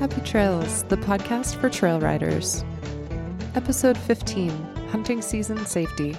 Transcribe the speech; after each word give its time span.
Happy 0.00 0.20
Trails, 0.24 0.82
the 0.84 0.96
podcast 0.96 1.54
for 1.60 1.68
trail 1.68 2.00
riders. 2.00 2.64
Episode 3.54 3.96
15 3.96 4.50
Hunting 4.88 5.22
Season 5.22 5.64
Safety. 5.66 6.16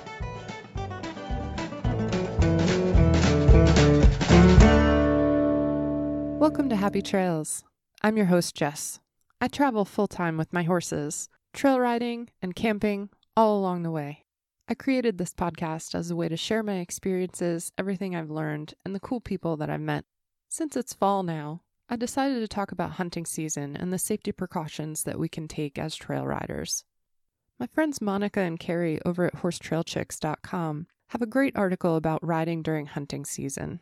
Welcome 6.40 6.70
to 6.70 6.78
Happy 6.78 7.02
Trails. 7.02 7.66
I'm 8.02 8.16
your 8.16 8.28
host, 8.28 8.56
Jess. 8.56 9.02
I 9.42 9.50
travel 9.50 9.84
full 9.84 10.08
time 10.08 10.38
with 10.38 10.54
my 10.54 10.64
horses, 10.64 11.28
trail 11.54 11.82
riding 11.82 12.30
and 12.42 12.56
camping 12.56 13.10
all 13.36 13.60
along 13.60 13.84
the 13.84 13.92
way. 13.92 14.27
I 14.70 14.74
created 14.74 15.18
this 15.18 15.34
podcast 15.34 15.96
as 15.96 16.12
a 16.12 16.16
way 16.16 16.28
to 16.28 16.36
share 16.36 16.62
my 16.62 16.80
experiences, 16.80 17.72
everything 17.78 18.16
I've 18.16 18.30
learned, 18.30 18.74
and 18.84 18.94
the 18.94 19.00
cool 19.00 19.22
people 19.22 19.56
that 19.58 19.70
I've 19.70 19.80
met. 19.80 20.04
Since 20.50 20.76
it's 20.76 20.94
fall 20.94 21.24
now, 21.24 21.62
I 21.88 21.96
decided 21.96 22.42
to 22.42 22.50
talk 22.50 22.74
about 22.74 22.92
hunting 22.92 23.26
season 23.26 23.78
and 23.78 23.94
the 23.94 23.98
safety 23.98 24.34
precautions 24.34 25.04
that 25.04 25.18
we 25.18 25.30
can 25.30 25.48
take 25.48 25.80
as 25.80 25.96
trail 25.96 26.28
riders. 26.28 26.84
My 27.58 27.68
friends 27.68 28.02
Monica 28.02 28.42
and 28.42 28.60
Carrie 28.60 29.00
over 29.06 29.26
at 29.26 29.36
horsetrailchicks.com 29.36 30.88
have 31.08 31.22
a 31.22 31.26
great 31.26 31.56
article 31.56 31.96
about 31.96 32.26
riding 32.26 32.62
during 32.62 32.88
hunting 32.88 33.24
season. 33.24 33.80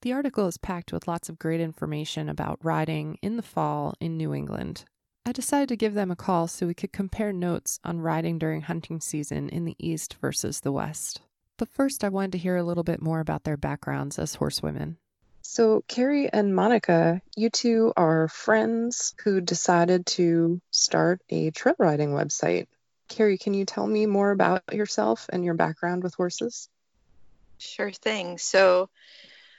The 0.00 0.14
article 0.14 0.46
is 0.46 0.56
packed 0.56 0.94
with 0.94 1.06
lots 1.06 1.28
of 1.28 1.38
great 1.38 1.60
information 1.60 2.30
about 2.30 2.64
riding 2.64 3.18
in 3.20 3.36
the 3.36 3.42
fall 3.42 3.94
in 4.00 4.16
New 4.16 4.32
England. 4.32 4.86
I 5.28 5.32
decided 5.32 5.68
to 5.70 5.76
give 5.76 5.94
them 5.94 6.12
a 6.12 6.16
call 6.16 6.46
so 6.46 6.68
we 6.68 6.74
could 6.74 6.92
compare 6.92 7.32
notes 7.32 7.80
on 7.82 8.00
riding 8.00 8.38
during 8.38 8.62
hunting 8.62 9.00
season 9.00 9.48
in 9.48 9.64
the 9.64 9.74
East 9.76 10.14
versus 10.20 10.60
the 10.60 10.70
West. 10.70 11.20
But 11.56 11.68
first, 11.68 12.04
I 12.04 12.10
wanted 12.10 12.32
to 12.32 12.38
hear 12.38 12.56
a 12.56 12.62
little 12.62 12.84
bit 12.84 13.02
more 13.02 13.18
about 13.18 13.42
their 13.42 13.56
backgrounds 13.56 14.20
as 14.20 14.36
horsewomen. 14.36 14.98
So, 15.42 15.82
Carrie 15.88 16.32
and 16.32 16.54
Monica, 16.54 17.22
you 17.34 17.50
two 17.50 17.92
are 17.96 18.28
friends 18.28 19.16
who 19.24 19.40
decided 19.40 20.06
to 20.06 20.60
start 20.70 21.20
a 21.28 21.50
trail 21.50 21.74
riding 21.76 22.10
website. 22.10 22.68
Carrie, 23.08 23.38
can 23.38 23.52
you 23.52 23.64
tell 23.64 23.86
me 23.86 24.06
more 24.06 24.30
about 24.30 24.62
yourself 24.72 25.26
and 25.32 25.44
your 25.44 25.54
background 25.54 26.04
with 26.04 26.14
horses? 26.14 26.68
Sure 27.58 27.90
thing. 27.90 28.38
So, 28.38 28.90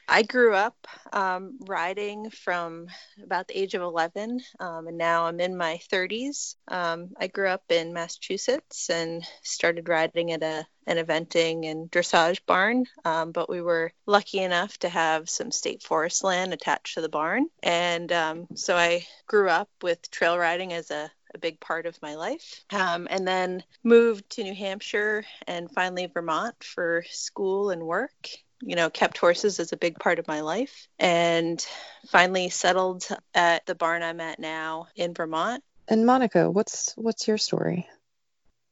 I 0.09 0.22
grew 0.22 0.53
up 0.53 0.88
um, 1.11 1.59
riding 1.67 2.30
from 2.30 2.88
about 3.22 3.47
the 3.47 3.59
age 3.59 3.73
of 3.73 3.81
11, 3.81 4.39
um, 4.59 4.88
and 4.88 4.97
now 4.97 5.25
I'm 5.25 5.41
in 5.41 5.58
my 5.58 5.80
30s. 5.91 6.55
Um, 6.69 7.09
I 7.19 7.27
grew 7.27 7.50
up 7.50 7.63
in 7.69 7.94
Massachusetts 7.94 8.89
and 8.89 9.28
started 9.44 9.89
riding 9.89 10.31
at 10.31 10.44
a 10.44 10.66
an 10.85 10.97
eventing 10.97 11.69
and 11.69 11.91
dressage 11.91 12.39
barn, 12.45 12.85
um, 13.03 13.33
but 13.33 13.50
we 13.50 13.61
were 13.61 13.91
lucky 14.05 14.39
enough 14.39 14.78
to 14.78 14.88
have 14.88 15.30
some 15.30 15.52
state 15.52 15.83
forest 15.83 16.23
land 16.23 16.53
attached 16.53 16.94
to 16.94 17.02
the 17.02 17.09
barn, 17.09 17.47
and 17.61 18.09
um, 18.13 18.47
so 18.55 18.78
I 18.78 19.05
grew 19.28 19.50
up 19.50 19.69
with 19.81 20.09
trail 20.09 20.38
riding 20.38 20.72
as 20.72 20.89
a 20.89 21.11
a 21.35 21.38
big 21.38 21.59
part 21.59 21.85
of 21.85 22.02
my 22.02 22.16
life. 22.16 22.63
Um, 22.72 23.05
and 23.11 23.28
then 23.28 23.61
moved 23.83 24.30
to 24.31 24.44
New 24.44 24.55
Hampshire 24.55 25.25
and 25.45 25.69
finally 25.69 26.05
Vermont 26.05 26.63
for 26.63 27.03
school 27.09 27.69
and 27.69 27.83
work 27.83 28.30
you 28.61 28.75
know, 28.75 28.89
kept 28.89 29.17
horses 29.17 29.59
as 29.59 29.72
a 29.72 29.77
big 29.77 30.00
part 30.00 30.19
of 30.19 30.27
my 30.27 30.41
life 30.41 30.88
and 31.00 31.66
finally 32.08 32.50
settled 32.50 33.08
at 33.33 33.66
the 33.66 33.75
barn 33.75 34.03
I'm 34.03 34.19
at 34.19 34.39
now 34.39 34.88
in 34.95 35.13
Vermont. 35.13 35.63
And 35.88 36.05
Monica, 36.05 36.50
what's 36.52 36.94
what's 36.95 37.28
your 37.28 37.38
story? 37.38 37.88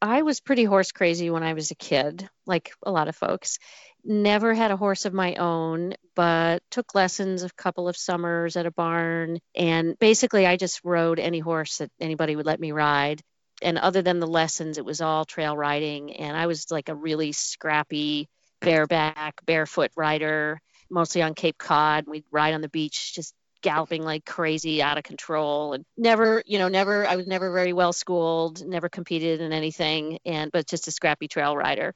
I 0.01 0.21
was 0.21 0.41
pretty 0.41 0.65
horse 0.65 0.91
crazy 0.91 1.29
when 1.29 1.43
I 1.43 1.53
was 1.53 1.71
a 1.71 1.75
kid, 1.75 2.29
like 2.45 2.73
a 2.83 2.91
lot 2.91 3.07
of 3.07 3.15
folks. 3.15 3.57
Never 4.03 4.53
had 4.53 4.69
a 4.69 4.77
horse 4.77 5.05
of 5.05 5.13
my 5.13 5.35
own, 5.35 5.95
but 6.15 6.61
took 6.69 6.93
lessons 6.93 7.41
a 7.41 7.49
couple 7.49 7.87
of 7.87 7.97
summers 7.97 8.55
at 8.55 8.67
a 8.67 8.71
barn. 8.71 9.39
And 9.55 9.97
basically, 9.97 10.45
I 10.45 10.57
just 10.57 10.81
rode 10.83 11.19
any 11.19 11.39
horse 11.39 11.77
that 11.77 11.89
anybody 11.99 12.35
would 12.35 12.45
let 12.45 12.59
me 12.59 12.71
ride. 12.71 13.21
And 13.61 13.77
other 13.79 14.01
than 14.01 14.19
the 14.19 14.27
lessons, 14.27 14.77
it 14.77 14.85
was 14.85 15.01
all 15.01 15.25
trail 15.25 15.57
riding. 15.57 16.13
And 16.17 16.37
I 16.37 16.45
was 16.45 16.69
like 16.69 16.89
a 16.89 16.95
really 16.95 17.31
scrappy, 17.31 18.29
bareback, 18.65 19.45
barefoot 19.45 19.91
rider, 19.95 20.59
mostly 20.89 21.21
on 21.21 21.35
Cape 21.35 21.57
Cod. 21.57 22.05
We'd 22.07 22.25
ride 22.31 22.53
on 22.53 22.61
the 22.61 22.69
beach, 22.69 23.13
just 23.15 23.33
galloping 23.61 24.03
like 24.03 24.25
crazy, 24.25 24.81
out 24.81 24.97
of 24.97 25.03
control, 25.03 25.73
and 25.73 25.85
never, 25.97 26.43
you 26.45 26.59
know, 26.59 26.67
never. 26.67 27.07
I 27.07 27.15
was 27.15 27.27
never 27.27 27.53
very 27.53 27.73
well 27.73 27.93
schooled, 27.93 28.65
never 28.65 28.89
competed 28.89 29.39
in 29.39 29.53
anything, 29.53 30.19
and 30.25 30.51
but 30.51 30.67
just 30.67 30.87
a 30.87 30.91
scrappy 30.91 31.27
trail 31.27 31.55
rider. 31.55 31.93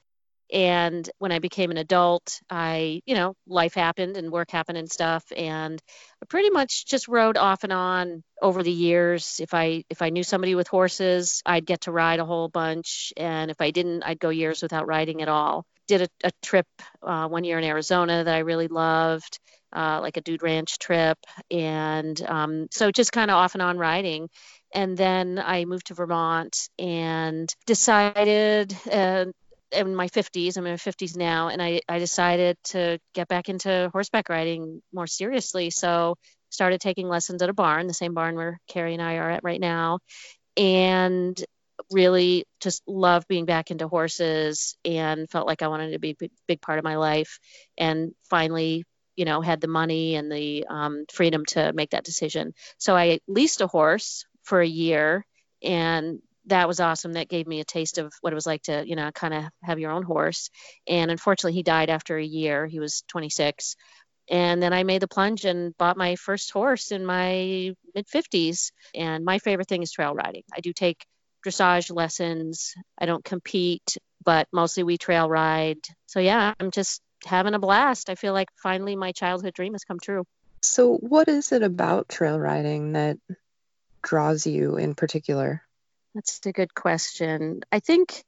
And 0.52 1.08
when 1.18 1.30
I 1.30 1.38
became 1.38 1.70
an 1.70 1.76
adult, 1.76 2.40
I, 2.50 3.02
you 3.06 3.14
know, 3.14 3.34
life 3.46 3.74
happened 3.74 4.16
and 4.16 4.32
work 4.32 4.50
happened 4.50 4.78
and 4.78 4.90
stuff, 4.90 5.24
and 5.36 5.80
I 6.22 6.26
pretty 6.26 6.50
much 6.50 6.86
just 6.86 7.06
rode 7.06 7.36
off 7.36 7.62
and 7.62 7.72
on 7.72 8.24
over 8.42 8.62
the 8.62 8.72
years. 8.72 9.38
If 9.40 9.54
I 9.54 9.84
if 9.90 10.02
I 10.02 10.10
knew 10.10 10.24
somebody 10.24 10.54
with 10.54 10.68
horses, 10.68 11.42
I'd 11.46 11.66
get 11.66 11.82
to 11.82 11.92
ride 11.92 12.20
a 12.20 12.24
whole 12.24 12.48
bunch, 12.48 13.12
and 13.16 13.50
if 13.50 13.60
I 13.60 13.70
didn't, 13.70 14.02
I'd 14.04 14.20
go 14.20 14.30
years 14.30 14.62
without 14.62 14.86
riding 14.86 15.22
at 15.22 15.28
all 15.28 15.66
did 15.90 16.02
a, 16.02 16.28
a 16.28 16.30
trip 16.42 16.66
uh, 17.02 17.28
one 17.28 17.44
year 17.44 17.58
in 17.58 17.64
Arizona 17.64 18.24
that 18.24 18.34
I 18.34 18.38
really 18.38 18.68
loved, 18.68 19.38
uh, 19.74 20.00
like 20.00 20.16
a 20.16 20.20
dude 20.20 20.42
ranch 20.42 20.78
trip. 20.78 21.18
And 21.50 22.20
um, 22.22 22.68
so 22.70 22.90
just 22.90 23.12
kind 23.12 23.30
of 23.30 23.36
off 23.36 23.54
and 23.54 23.62
on 23.62 23.76
riding. 23.76 24.28
And 24.72 24.96
then 24.96 25.42
I 25.44 25.64
moved 25.64 25.88
to 25.88 25.94
Vermont 25.94 26.68
and 26.78 27.52
decided 27.66 28.76
uh, 28.90 29.26
in 29.72 29.94
my 29.94 30.08
50s, 30.08 30.56
I'm 30.56 30.66
in 30.66 30.72
my 30.72 30.76
50s 30.76 31.16
now, 31.16 31.48
and 31.48 31.60
I, 31.60 31.80
I 31.88 31.98
decided 31.98 32.56
to 32.66 32.98
get 33.14 33.28
back 33.28 33.48
into 33.48 33.90
horseback 33.92 34.28
riding 34.28 34.80
more 34.92 35.08
seriously. 35.08 35.70
So 35.70 36.16
started 36.50 36.80
taking 36.80 37.08
lessons 37.08 37.42
at 37.42 37.48
a 37.48 37.52
barn, 37.52 37.88
the 37.88 37.94
same 37.94 38.14
barn 38.14 38.36
where 38.36 38.60
Carrie 38.68 38.94
and 38.94 39.02
I 39.02 39.16
are 39.16 39.30
at 39.30 39.44
right 39.44 39.60
now. 39.60 39.98
And 40.56 41.40
really 41.90 42.44
just 42.60 42.82
loved 42.86 43.28
being 43.28 43.46
back 43.46 43.70
into 43.70 43.88
horses 43.88 44.76
and 44.84 45.28
felt 45.30 45.46
like 45.46 45.62
I 45.62 45.68
wanted 45.68 45.92
to 45.92 45.98
be 45.98 46.10
a 46.10 46.16
big, 46.16 46.30
big 46.46 46.60
part 46.60 46.78
of 46.78 46.84
my 46.84 46.96
life. 46.96 47.38
And 47.78 48.12
finally, 48.28 48.84
you 49.16 49.24
know, 49.24 49.40
had 49.40 49.60
the 49.60 49.68
money 49.68 50.14
and 50.14 50.30
the 50.30 50.66
um, 50.68 51.04
freedom 51.12 51.44
to 51.46 51.72
make 51.72 51.90
that 51.90 52.04
decision. 52.04 52.54
So 52.78 52.96
I 52.96 53.20
leased 53.28 53.60
a 53.60 53.66
horse 53.66 54.24
for 54.42 54.60
a 54.60 54.66
year 54.66 55.24
and 55.62 56.20
that 56.46 56.68
was 56.68 56.80
awesome. 56.80 57.12
That 57.12 57.28
gave 57.28 57.46
me 57.46 57.60
a 57.60 57.64
taste 57.64 57.98
of 57.98 58.12
what 58.20 58.32
it 58.32 58.36
was 58.36 58.46
like 58.46 58.62
to, 58.62 58.82
you 58.86 58.96
know, 58.96 59.10
kind 59.12 59.34
of 59.34 59.44
have 59.62 59.78
your 59.78 59.92
own 59.92 60.02
horse. 60.02 60.50
And 60.88 61.10
unfortunately, 61.10 61.54
he 61.54 61.62
died 61.62 61.90
after 61.90 62.16
a 62.16 62.24
year. 62.24 62.66
He 62.66 62.80
was 62.80 63.02
26. 63.08 63.76
And 64.30 64.62
then 64.62 64.72
I 64.72 64.84
made 64.84 65.02
the 65.02 65.08
plunge 65.08 65.44
and 65.44 65.76
bought 65.76 65.96
my 65.96 66.16
first 66.16 66.50
horse 66.52 66.92
in 66.92 67.04
my 67.04 67.74
mid 67.94 68.06
50s. 68.06 68.70
And 68.94 69.24
my 69.24 69.38
favorite 69.38 69.68
thing 69.68 69.82
is 69.82 69.92
trail 69.92 70.14
riding. 70.14 70.42
I 70.54 70.60
do 70.60 70.72
take 70.72 71.04
dressage 71.44 71.94
lessons. 71.94 72.74
I 72.98 73.06
don't 73.06 73.24
compete, 73.24 73.96
but 74.24 74.48
mostly 74.52 74.82
we 74.82 74.98
trail 74.98 75.28
ride. 75.28 75.78
So 76.06 76.20
yeah, 76.20 76.54
I'm 76.58 76.70
just 76.70 77.00
having 77.24 77.54
a 77.54 77.58
blast. 77.58 78.10
I 78.10 78.14
feel 78.14 78.32
like 78.32 78.48
finally 78.62 78.96
my 78.96 79.12
childhood 79.12 79.54
dream 79.54 79.74
has 79.74 79.84
come 79.84 79.98
true. 80.00 80.24
So, 80.62 80.96
what 80.96 81.28
is 81.28 81.52
it 81.52 81.62
about 81.62 82.08
trail 82.08 82.38
riding 82.38 82.92
that 82.92 83.16
draws 84.02 84.46
you 84.46 84.76
in 84.76 84.94
particular? 84.94 85.62
That's 86.14 86.40
a 86.44 86.52
good 86.52 86.74
question. 86.74 87.62
I 87.72 87.80
think 87.80 88.24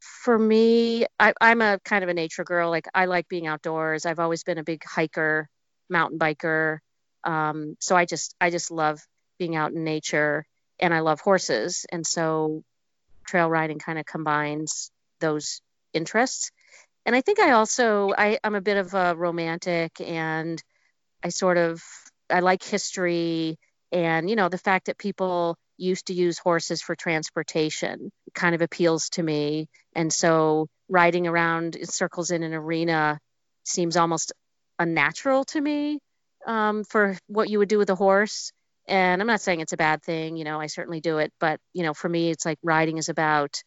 for 0.00 0.38
me, 0.38 1.06
I, 1.18 1.32
am 1.40 1.62
a 1.62 1.78
kind 1.84 2.04
of 2.04 2.10
a 2.10 2.14
nature 2.14 2.44
girl. 2.44 2.70
Like 2.70 2.86
I 2.94 3.06
like 3.06 3.28
being 3.28 3.46
outdoors. 3.46 4.06
I've 4.06 4.20
always 4.20 4.44
been 4.44 4.58
a 4.58 4.64
big 4.64 4.84
hiker, 4.84 5.48
mountain 5.88 6.18
biker. 6.18 6.78
Um, 7.24 7.76
so 7.80 7.96
I 7.96 8.04
just 8.04 8.34
I 8.40 8.50
just 8.50 8.70
love 8.70 9.00
being 9.38 9.56
out 9.56 9.72
in 9.72 9.84
nature 9.84 10.44
and 10.82 10.92
I 10.92 11.00
love 11.00 11.20
horses. 11.20 11.86
And 11.90 12.06
so 12.06 12.62
trail 13.24 13.48
riding 13.48 13.78
kind 13.78 13.98
of 13.98 14.04
combines 14.04 14.90
those 15.20 15.62
interests. 15.94 16.50
And 17.06 17.16
I 17.16 17.20
think 17.22 17.38
I 17.38 17.52
also 17.52 18.12
I, 18.16 18.38
I'm 18.44 18.56
a 18.56 18.60
bit 18.60 18.76
of 18.76 18.92
a 18.92 19.14
romantic 19.16 20.00
and 20.00 20.62
I 21.22 21.30
sort 21.30 21.56
of 21.56 21.80
I 22.28 22.40
like 22.40 22.62
history 22.62 23.58
and 23.92 24.28
you 24.28 24.36
know 24.36 24.48
the 24.48 24.58
fact 24.58 24.86
that 24.86 24.98
people 24.98 25.56
used 25.76 26.06
to 26.06 26.14
use 26.14 26.38
horses 26.38 26.82
for 26.82 26.94
transportation 26.94 28.10
kind 28.34 28.54
of 28.54 28.62
appeals 28.62 29.08
to 29.10 29.22
me. 29.22 29.68
And 29.94 30.12
so 30.12 30.68
riding 30.88 31.26
around 31.26 31.76
in 31.76 31.86
circles 31.86 32.30
in 32.30 32.42
an 32.42 32.54
arena 32.54 33.18
seems 33.64 33.96
almost 33.96 34.32
unnatural 34.78 35.44
to 35.44 35.60
me 35.60 35.98
um, 36.46 36.84
for 36.84 37.16
what 37.26 37.48
you 37.48 37.58
would 37.58 37.68
do 37.68 37.78
with 37.78 37.90
a 37.90 37.94
horse 37.94 38.52
and 38.86 39.20
i'm 39.20 39.26
not 39.26 39.40
saying 39.40 39.60
it's 39.60 39.72
a 39.72 39.78
bad 39.78 40.02
thing 40.02 40.36
you 40.36 40.44
know 40.44 40.60
i 40.60 40.66
certainly 40.66 41.00
do 41.00 41.18
it 41.18 41.32
but 41.40 41.60
you 41.72 41.82
know 41.82 41.94
for 41.94 42.08
me 42.08 42.30
it's 42.30 42.44
like 42.44 42.58
riding 42.62 42.98
is 42.98 43.08
about 43.08 43.62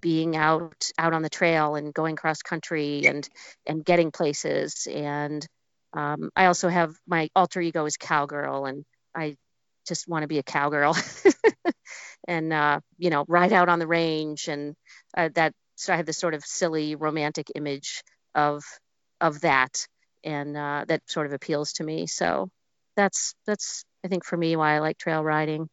being 0.00 0.36
out 0.36 0.90
out 0.98 1.12
on 1.12 1.22
the 1.22 1.30
trail 1.30 1.76
and 1.76 1.94
going 1.94 2.16
cross 2.16 2.42
country 2.42 3.06
and 3.06 3.28
and 3.66 3.84
getting 3.84 4.10
places 4.10 4.86
and 4.90 5.46
um, 5.94 6.30
i 6.34 6.46
also 6.46 6.68
have 6.68 6.94
my 7.06 7.28
alter 7.36 7.60
ego 7.60 7.84
is 7.86 7.96
cowgirl 7.96 8.66
and 8.66 8.84
i 9.14 9.36
just 9.86 10.08
want 10.08 10.22
to 10.22 10.28
be 10.28 10.38
a 10.38 10.42
cowgirl 10.42 10.96
and 12.28 12.52
uh, 12.52 12.80
you 12.98 13.10
know 13.10 13.24
ride 13.28 13.52
out 13.52 13.68
on 13.68 13.78
the 13.78 13.86
range 13.86 14.48
and 14.48 14.74
uh, 15.16 15.28
that 15.34 15.52
so 15.76 15.92
I 15.92 15.96
have 15.96 16.06
this 16.06 16.18
sort 16.18 16.34
of 16.34 16.44
silly 16.44 16.94
romantic 16.94 17.50
image 17.54 18.02
of 18.34 18.62
of 19.20 19.40
that, 19.40 19.86
and 20.24 20.56
uh, 20.56 20.84
that 20.88 21.02
sort 21.08 21.26
of 21.26 21.32
appeals 21.32 21.74
to 21.74 21.84
me. 21.84 22.06
So 22.06 22.50
that's 22.96 23.34
that's 23.46 23.84
I 24.04 24.08
think 24.08 24.24
for 24.24 24.36
me 24.36 24.56
why 24.56 24.74
I 24.74 24.78
like 24.80 24.98
trail 24.98 25.22
riding. 25.22 25.68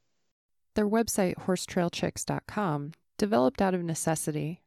Their 0.75 0.88
website, 0.88 1.36
horsetrailchicks.com, 1.36 2.94
developed 3.18 3.62
out 3.62 3.74
of 3.74 3.83
necessity. 3.83 4.62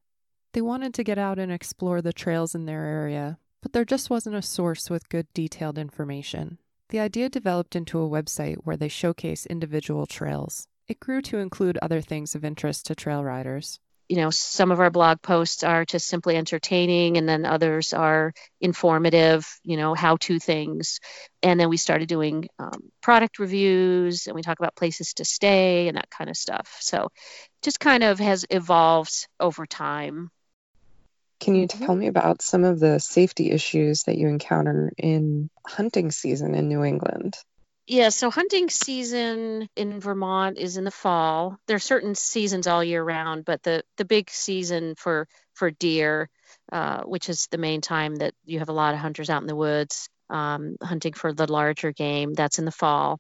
They 0.53 0.61
wanted 0.61 0.93
to 0.95 1.05
get 1.05 1.17
out 1.17 1.39
and 1.39 1.51
explore 1.51 2.03
the 2.03 2.13
trails 2.13 2.55
in 2.55 2.67
their 2.67 2.85
area, 2.85 3.39
but 3.63 3.73
there 3.73 3.85
just 3.85 4.11
wasn't 4.11 4.37
a 4.37 4.43
source 4.43 4.91
with 4.91 5.09
good 5.09 5.27
detailed 5.33 5.79
information. 5.79 6.59
The 6.91 7.01
idea 7.01 7.31
developed 7.31 7.75
into 7.75 8.01
a 8.01 8.09
website 8.09 8.57
where 8.65 8.77
they 8.77 8.89
showcase 8.89 9.47
individual 9.47 10.05
trails. 10.07 10.67
It 10.89 11.01
grew 11.01 11.23
to 11.23 11.39
include 11.39 11.79
other 11.81 12.03
things 12.03 12.35
of 12.35 12.45
interest 12.45 12.85
to 12.87 12.95
trail 12.95 13.25
riders 13.25 13.81
you 14.13 14.19
know 14.19 14.29
some 14.29 14.71
of 14.71 14.79
our 14.79 14.91
blog 14.91 15.23
posts 15.23 15.63
are 15.63 15.87
just 15.87 16.07
simply 16.07 16.37
entertaining 16.37 17.17
and 17.17 17.27
then 17.27 17.47
others 17.47 17.95
are 17.95 18.35
informative 18.61 19.49
you 19.65 19.79
know 19.79 19.95
how 19.95 20.19
to 20.19 20.39
things. 20.39 21.01
And 21.43 21.59
then 21.59 21.71
we 21.71 21.79
started 21.79 22.09
doing 22.09 22.51
um, 22.59 22.91
product 23.01 23.39
reviews 23.39 24.27
and 24.27 24.37
we 24.37 24.43
talk 24.43 24.59
about 24.59 24.77
places 24.77 25.15
to 25.15 25.25
stay 25.25 25.89
and 25.89 25.97
that 25.97 26.11
kind 26.11 26.29
of 26.29 26.37
stuff. 26.37 26.77
So 26.81 27.09
just 27.63 27.81
kind 27.81 28.03
of 28.03 28.19
has 28.19 28.45
evolved 28.51 29.29
over 29.41 29.65
time. 29.65 30.29
Can 31.41 31.55
you 31.55 31.67
tell 31.67 31.97
me 31.97 32.07
about 32.07 32.43
some 32.43 32.65
of 32.65 32.81
the 32.81 32.99
safety 32.99 33.51
issues 33.51 34.03
that 34.03 34.19
you 34.19 34.29
encounter 34.29 34.93
in 34.99 35.49
hunting 35.67 36.11
season 36.11 36.55
in 36.55 36.69
new 36.69 36.85
england 36.85 37.35
yeah, 37.87 38.11
so 38.11 38.31
hunting 38.31 38.71
season 38.71 39.69
in 39.77 40.01
Vermont 40.01 40.57
is 40.59 40.77
in 40.77 40.85
the 40.85 40.91
fall. 40.91 41.59
There 41.67 41.77
are 41.77 41.81
certain 41.81 42.15
seasons 42.15 42.67
all 42.67 42.83
year 42.85 43.03
round, 43.03 43.45
but 43.45 43.63
the 43.63 43.83
the 43.97 44.05
big 44.05 44.31
season 44.31 44.95
for 44.97 45.27
for 45.55 45.71
deer, 45.71 46.29
uh, 46.71 47.03
which 47.03 47.29
is 47.29 47.49
the 47.49 47.59
main 47.59 47.81
time 47.81 48.17
that 48.17 48.35
you 48.45 48.61
have 48.61 48.69
a 48.69 48.73
lot 48.73 48.95
of 48.95 49.01
hunters 49.01 49.31
out 49.31 49.43
in 49.43 49.49
the 49.49 49.57
woods 49.57 50.09
um, 50.31 50.77
hunting 50.83 51.13
for 51.13 51.33
the 51.33 51.51
larger 51.51 51.93
game, 51.93 52.35
that's 52.35 52.59
in 52.59 52.65
the 52.65 52.71
fall, 52.71 53.19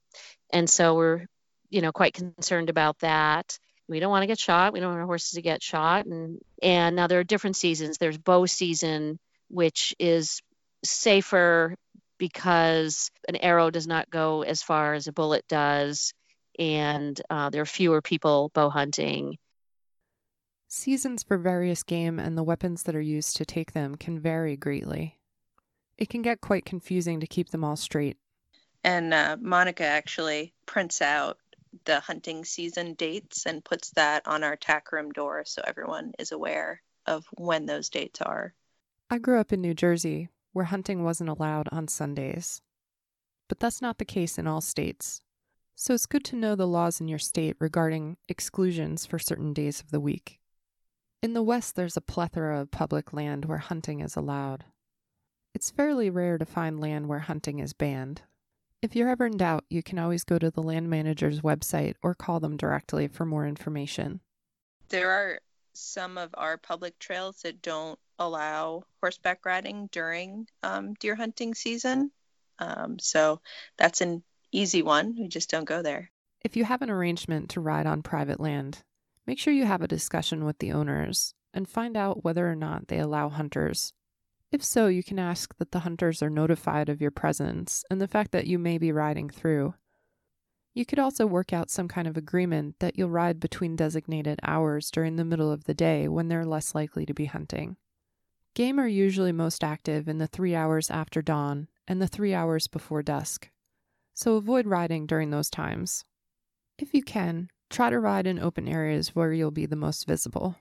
and 0.52 0.70
so 0.70 0.94
we're 0.94 1.26
you 1.70 1.82
know 1.82 1.92
quite 1.92 2.14
concerned 2.14 2.70
about 2.70 2.98
that. 3.00 3.58
We 3.88 3.98
don't 3.98 4.10
want 4.10 4.22
to 4.22 4.28
get 4.28 4.38
shot. 4.38 4.72
We 4.72 4.80
don't 4.80 4.90
want 4.90 5.00
our 5.00 5.06
horses 5.06 5.32
to 5.32 5.42
get 5.42 5.62
shot, 5.62 6.06
and 6.06 6.38
and 6.62 6.94
now 6.94 7.08
there 7.08 7.18
are 7.18 7.24
different 7.24 7.56
seasons. 7.56 7.98
There's 7.98 8.18
bow 8.18 8.46
season, 8.46 9.18
which 9.48 9.92
is 9.98 10.40
safer 10.84 11.74
because 12.22 13.10
an 13.26 13.34
arrow 13.34 13.68
does 13.68 13.88
not 13.88 14.08
go 14.08 14.42
as 14.42 14.62
far 14.62 14.94
as 14.94 15.08
a 15.08 15.12
bullet 15.12 15.44
does, 15.48 16.14
and 16.56 17.20
uh, 17.28 17.50
there 17.50 17.62
are 17.62 17.66
fewer 17.66 18.00
people 18.00 18.48
bow 18.54 18.70
hunting. 18.70 19.38
Seasons 20.68 21.24
for 21.24 21.36
various 21.36 21.82
game 21.82 22.20
and 22.20 22.38
the 22.38 22.44
weapons 22.44 22.84
that 22.84 22.94
are 22.94 23.00
used 23.00 23.38
to 23.38 23.44
take 23.44 23.72
them 23.72 23.96
can 23.96 24.20
vary 24.20 24.56
greatly. 24.56 25.18
It 25.98 26.10
can 26.10 26.22
get 26.22 26.40
quite 26.40 26.64
confusing 26.64 27.18
to 27.18 27.26
keep 27.26 27.50
them 27.50 27.64
all 27.64 27.74
straight. 27.74 28.18
And 28.84 29.12
uh, 29.12 29.36
Monica 29.40 29.82
actually 29.82 30.54
prints 30.64 31.02
out 31.02 31.38
the 31.86 31.98
hunting 31.98 32.44
season 32.44 32.94
dates 32.94 33.46
and 33.46 33.64
puts 33.64 33.90
that 33.96 34.28
on 34.28 34.44
our 34.44 34.54
tack 34.54 34.92
room 34.92 35.10
door 35.10 35.42
so 35.44 35.60
everyone 35.66 36.12
is 36.20 36.30
aware 36.30 36.82
of 37.04 37.24
when 37.36 37.66
those 37.66 37.88
dates 37.88 38.20
are. 38.22 38.54
I 39.10 39.18
grew 39.18 39.40
up 39.40 39.52
in 39.52 39.60
New 39.60 39.74
Jersey, 39.74 40.28
where 40.52 40.66
hunting 40.66 41.02
wasn't 41.02 41.30
allowed 41.30 41.68
on 41.72 41.88
Sundays. 41.88 42.60
But 43.48 43.60
that's 43.60 43.82
not 43.82 43.98
the 43.98 44.04
case 44.04 44.38
in 44.38 44.46
all 44.46 44.60
states. 44.60 45.20
So 45.74 45.94
it's 45.94 46.06
good 46.06 46.24
to 46.26 46.36
know 46.36 46.54
the 46.54 46.66
laws 46.66 47.00
in 47.00 47.08
your 47.08 47.18
state 47.18 47.56
regarding 47.58 48.16
exclusions 48.28 49.06
for 49.06 49.18
certain 49.18 49.52
days 49.52 49.80
of 49.80 49.90
the 49.90 50.00
week. 50.00 50.38
In 51.22 51.32
the 51.32 51.42
West, 51.42 51.76
there's 51.76 51.96
a 51.96 52.00
plethora 52.00 52.60
of 52.60 52.70
public 52.70 53.12
land 53.12 53.44
where 53.44 53.58
hunting 53.58 54.00
is 54.00 54.16
allowed. 54.16 54.64
It's 55.54 55.70
fairly 55.70 56.10
rare 56.10 56.38
to 56.38 56.46
find 56.46 56.80
land 56.80 57.08
where 57.08 57.20
hunting 57.20 57.58
is 57.58 57.72
banned. 57.72 58.22
If 58.80 58.96
you're 58.96 59.08
ever 59.08 59.26
in 59.26 59.36
doubt, 59.36 59.64
you 59.70 59.82
can 59.82 59.98
always 59.98 60.24
go 60.24 60.38
to 60.38 60.50
the 60.50 60.62
land 60.62 60.90
manager's 60.90 61.40
website 61.40 61.94
or 62.02 62.14
call 62.14 62.40
them 62.40 62.56
directly 62.56 63.06
for 63.06 63.24
more 63.24 63.46
information. 63.46 64.20
There 64.88 65.10
are 65.10 65.38
some 65.72 66.18
of 66.18 66.34
our 66.34 66.56
public 66.56 66.98
trails 66.98 67.42
that 67.42 67.62
don't 67.62 67.98
allow 68.26 68.84
horseback 69.00 69.44
riding 69.44 69.88
during 69.92 70.46
um, 70.62 70.94
deer 70.94 71.14
hunting 71.14 71.54
season. 71.54 72.10
Um, 72.58 72.98
so 72.98 73.40
that's 73.76 74.00
an 74.00 74.22
easy 74.52 74.82
one. 74.82 75.16
We 75.18 75.28
just 75.28 75.50
don't 75.50 75.64
go 75.64 75.82
there. 75.82 76.10
If 76.44 76.56
you 76.56 76.64
have 76.64 76.82
an 76.82 76.90
arrangement 76.90 77.50
to 77.50 77.60
ride 77.60 77.86
on 77.86 78.02
private 78.02 78.40
land, 78.40 78.82
make 79.26 79.38
sure 79.38 79.52
you 79.52 79.64
have 79.64 79.82
a 79.82 79.88
discussion 79.88 80.44
with 80.44 80.58
the 80.58 80.72
owners 80.72 81.34
and 81.54 81.68
find 81.68 81.96
out 81.96 82.24
whether 82.24 82.50
or 82.50 82.56
not 82.56 82.88
they 82.88 82.98
allow 82.98 83.28
hunters. 83.28 83.92
If 84.50 84.62
so, 84.62 84.86
you 84.86 85.02
can 85.02 85.18
ask 85.18 85.56
that 85.56 85.70
the 85.72 85.80
hunters 85.80 86.22
are 86.22 86.28
notified 86.30 86.88
of 86.88 87.00
your 87.00 87.10
presence 87.10 87.84
and 87.90 88.00
the 88.00 88.08
fact 88.08 88.32
that 88.32 88.46
you 88.46 88.58
may 88.58 88.76
be 88.76 88.92
riding 88.92 89.30
through. 89.30 89.74
You 90.74 90.84
could 90.86 90.98
also 90.98 91.26
work 91.26 91.52
out 91.52 91.70
some 91.70 91.88
kind 91.88 92.08
of 92.08 92.16
agreement 92.16 92.76
that 92.80 92.98
you'll 92.98 93.10
ride 93.10 93.40
between 93.40 93.76
designated 93.76 94.40
hours 94.42 94.90
during 94.90 95.16
the 95.16 95.24
middle 95.24 95.50
of 95.50 95.64
the 95.64 95.74
day 95.74 96.08
when 96.08 96.28
they're 96.28 96.46
less 96.46 96.74
likely 96.74 97.06
to 97.06 97.14
be 97.14 97.26
hunting. 97.26 97.76
Game 98.54 98.78
are 98.78 98.88
usually 98.88 99.32
most 99.32 99.64
active 99.64 100.08
in 100.08 100.18
the 100.18 100.26
three 100.26 100.54
hours 100.54 100.90
after 100.90 101.22
dawn 101.22 101.68
and 101.88 102.02
the 102.02 102.06
three 102.06 102.34
hours 102.34 102.68
before 102.68 103.02
dusk, 103.02 103.50
so 104.12 104.36
avoid 104.36 104.66
riding 104.66 105.06
during 105.06 105.30
those 105.30 105.48
times. 105.48 106.04
If 106.78 106.92
you 106.92 107.02
can, 107.02 107.48
try 107.70 107.88
to 107.88 107.98
ride 107.98 108.26
in 108.26 108.38
open 108.38 108.68
areas 108.68 109.14
where 109.14 109.32
you'll 109.32 109.50
be 109.50 109.64
the 109.64 109.74
most 109.74 110.06
visible, 110.06 110.56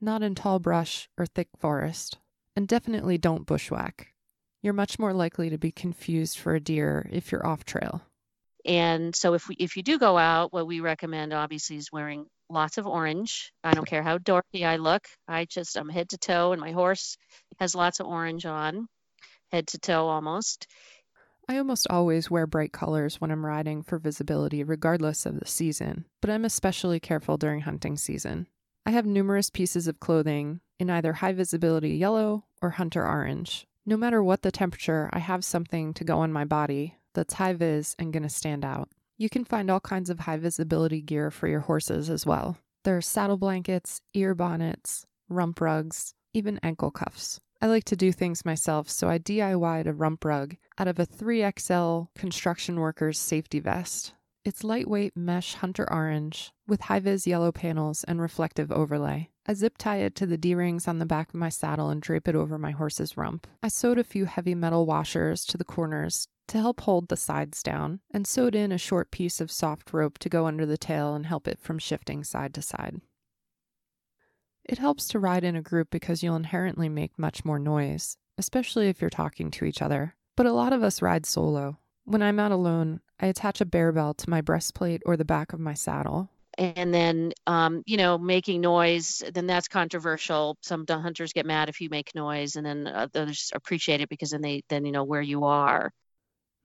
not 0.00 0.24
in 0.24 0.34
tall 0.34 0.58
brush 0.58 1.08
or 1.16 1.24
thick 1.24 1.48
forest, 1.56 2.18
and 2.56 2.66
definitely 2.66 3.16
don't 3.16 3.46
bushwhack. 3.46 4.12
You're 4.60 4.72
much 4.72 4.98
more 4.98 5.12
likely 5.12 5.48
to 5.48 5.58
be 5.58 5.70
confused 5.70 6.38
for 6.38 6.56
a 6.56 6.60
deer 6.60 7.08
if 7.12 7.30
you're 7.30 7.46
off 7.46 7.64
trail. 7.64 8.02
And 8.66 9.14
so 9.14 9.34
if 9.34 9.48
we, 9.48 9.54
if 9.58 9.76
you 9.76 9.84
do 9.84 9.98
go 9.98 10.18
out, 10.18 10.52
what 10.52 10.66
we 10.66 10.80
recommend 10.80 11.32
obviously 11.32 11.76
is 11.76 11.92
wearing 11.92 12.26
lots 12.50 12.78
of 12.78 12.86
orange. 12.86 13.52
I 13.62 13.72
don't 13.72 13.86
care 13.86 14.02
how 14.02 14.18
dorky 14.18 14.64
I 14.66 14.76
look. 14.76 15.06
I 15.28 15.44
just 15.44 15.78
I'm 15.78 15.88
head 15.88 16.08
to 16.10 16.18
toe, 16.18 16.52
and 16.52 16.60
my 16.60 16.72
horse 16.72 17.16
has 17.60 17.76
lots 17.76 18.00
of 18.00 18.06
orange 18.06 18.44
on, 18.44 18.88
head 19.52 19.68
to 19.68 19.78
toe 19.78 20.08
almost. 20.08 20.66
I 21.48 21.58
almost 21.58 21.86
always 21.88 22.28
wear 22.28 22.48
bright 22.48 22.72
colors 22.72 23.20
when 23.20 23.30
I'm 23.30 23.46
riding 23.46 23.84
for 23.84 24.00
visibility, 24.00 24.64
regardless 24.64 25.26
of 25.26 25.38
the 25.38 25.46
season, 25.46 26.04
but 26.20 26.28
I'm 26.28 26.44
especially 26.44 26.98
careful 26.98 27.36
during 27.36 27.60
hunting 27.60 27.96
season. 27.96 28.48
I 28.84 28.90
have 28.90 29.06
numerous 29.06 29.48
pieces 29.48 29.86
of 29.86 30.00
clothing 30.00 30.60
in 30.80 30.90
either 30.90 31.12
high 31.12 31.32
visibility 31.32 31.90
yellow 31.90 32.44
or 32.60 32.70
hunter 32.70 33.06
orange. 33.06 33.64
No 33.84 33.96
matter 33.96 34.20
what 34.20 34.42
the 34.42 34.50
temperature, 34.50 35.08
I 35.12 35.20
have 35.20 35.44
something 35.44 35.94
to 35.94 36.04
go 36.04 36.18
on 36.18 36.32
my 36.32 36.44
body 36.44 36.96
that's 37.16 37.34
high 37.34 37.54
vis 37.54 37.96
and 37.98 38.12
going 38.12 38.22
to 38.22 38.28
stand 38.28 38.64
out. 38.64 38.88
You 39.18 39.28
can 39.28 39.44
find 39.44 39.70
all 39.70 39.80
kinds 39.80 40.10
of 40.10 40.20
high 40.20 40.36
visibility 40.36 41.00
gear 41.00 41.32
for 41.32 41.48
your 41.48 41.60
horses 41.60 42.08
as 42.08 42.24
well. 42.24 42.58
There 42.84 42.96
are 42.96 43.02
saddle 43.02 43.38
blankets, 43.38 44.00
ear 44.14 44.34
bonnets, 44.34 45.06
rump 45.28 45.60
rugs, 45.60 46.14
even 46.32 46.60
ankle 46.62 46.92
cuffs. 46.92 47.40
I 47.60 47.66
like 47.66 47.84
to 47.84 47.96
do 47.96 48.12
things 48.12 48.44
myself, 48.44 48.90
so 48.90 49.08
I 49.08 49.18
DIYed 49.18 49.86
a 49.86 49.94
rump 49.94 50.24
rug 50.24 50.56
out 50.78 50.86
of 50.86 50.98
a 50.98 51.06
3XL 51.06 52.08
construction 52.14 52.78
worker's 52.78 53.18
safety 53.18 53.58
vest. 53.58 54.12
It's 54.44 54.62
lightweight 54.62 55.16
mesh 55.16 55.54
hunter 55.54 55.90
orange 55.92 56.52
with 56.68 56.82
high 56.82 57.00
vis 57.00 57.26
yellow 57.26 57.50
panels 57.50 58.04
and 58.04 58.20
reflective 58.20 58.70
overlay. 58.70 59.30
I 59.46 59.54
zip 59.54 59.78
tie 59.78 59.96
it 59.96 60.14
to 60.16 60.26
the 60.26 60.36
D 60.36 60.54
rings 60.54 60.86
on 60.86 60.98
the 60.98 61.06
back 61.06 61.30
of 61.30 61.34
my 61.34 61.48
saddle 61.48 61.88
and 61.88 62.02
drape 62.02 62.28
it 62.28 62.36
over 62.36 62.58
my 62.58 62.72
horse's 62.72 63.16
rump. 63.16 63.46
I 63.62 63.68
sewed 63.68 63.98
a 63.98 64.04
few 64.04 64.26
heavy 64.26 64.54
metal 64.54 64.86
washers 64.86 65.44
to 65.46 65.56
the 65.56 65.64
corners 65.64 66.28
to 66.48 66.58
help 66.58 66.80
hold 66.82 67.08
the 67.08 67.16
sides 67.16 67.62
down, 67.62 68.00
and 68.10 68.26
sewed 68.26 68.54
in 68.54 68.72
a 68.72 68.78
short 68.78 69.10
piece 69.10 69.40
of 69.40 69.50
soft 69.50 69.92
rope 69.92 70.18
to 70.18 70.28
go 70.28 70.46
under 70.46 70.66
the 70.66 70.78
tail 70.78 71.14
and 71.14 71.26
help 71.26 71.48
it 71.48 71.60
from 71.60 71.78
shifting 71.78 72.24
side 72.24 72.54
to 72.54 72.62
side. 72.62 73.00
It 74.64 74.78
helps 74.78 75.06
to 75.08 75.20
ride 75.20 75.44
in 75.44 75.54
a 75.54 75.62
group 75.62 75.90
because 75.90 76.22
you'll 76.22 76.36
inherently 76.36 76.88
make 76.88 77.18
much 77.18 77.44
more 77.44 77.58
noise, 77.58 78.16
especially 78.36 78.88
if 78.88 79.00
you're 79.00 79.10
talking 79.10 79.50
to 79.52 79.64
each 79.64 79.80
other. 79.80 80.16
But 80.36 80.46
a 80.46 80.52
lot 80.52 80.72
of 80.72 80.82
us 80.82 81.00
ride 81.00 81.24
solo. 81.24 81.78
When 82.04 82.22
I'm 82.22 82.40
out 82.40 82.52
alone, 82.52 83.00
I 83.20 83.26
attach 83.26 83.60
a 83.60 83.64
bear 83.64 83.92
bell 83.92 84.14
to 84.14 84.30
my 84.30 84.40
breastplate 84.40 85.02
or 85.06 85.16
the 85.16 85.24
back 85.24 85.52
of 85.52 85.60
my 85.60 85.74
saddle. 85.74 86.30
And 86.58 86.92
then, 86.92 87.32
um, 87.46 87.82
you 87.86 87.96
know, 87.96 88.16
making 88.16 88.60
noise, 88.60 89.22
then 89.32 89.46
that's 89.46 89.68
controversial. 89.68 90.56
Some 90.62 90.86
hunters 90.88 91.32
get 91.32 91.46
mad 91.46 91.68
if 91.68 91.80
you 91.80 91.90
make 91.90 92.14
noise, 92.14 92.56
and 92.56 92.64
then 92.64 92.86
others 92.86 93.52
appreciate 93.54 94.00
it 94.00 94.08
because 94.08 94.30
then 94.30 94.40
they 94.40 94.62
then 94.68 94.86
you 94.86 94.92
know 94.92 95.04
where 95.04 95.20
you 95.20 95.44
are. 95.44 95.92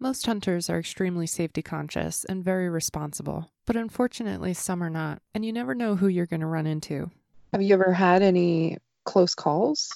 Most 0.02 0.26
hunters 0.26 0.68
are 0.68 0.80
extremely 0.80 1.28
safety 1.28 1.62
conscious 1.62 2.26
and 2.26 2.44
very 2.44 2.68
responsible, 2.70 3.52
but 3.68 3.76
unfortunately, 3.76 4.56
some 4.56 4.82
are 4.82 4.90
not, 4.90 5.22
and 5.36 5.46
you 5.46 5.54
never 5.54 5.76
know 5.76 5.96
who 5.96 6.08
you're 6.08 6.26
going 6.26 6.40
to 6.40 6.48
run 6.48 6.66
into. 6.66 7.12
Have 7.54 7.62
you 7.62 7.76
ever 7.76 7.94
had 7.94 8.24
any 8.24 8.80
close 9.04 9.36
calls? 9.36 9.96